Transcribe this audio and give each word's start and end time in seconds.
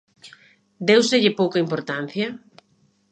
Déuselle 0.89 1.35
pouca 1.39 1.61
importancia? 1.65 2.27